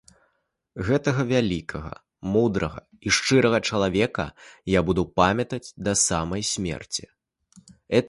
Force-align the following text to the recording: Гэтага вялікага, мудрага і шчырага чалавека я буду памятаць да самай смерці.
Гэтага 0.87 1.25
вялікага, 1.31 1.91
мудрага 2.37 2.81
і 3.09 3.13
шчырага 3.19 3.59
чалавека 3.69 4.25
я 4.77 4.85
буду 4.91 5.01
памятаць 5.23 5.65
да 5.89 5.93
самай 6.09 6.41
смерці. 6.57 7.03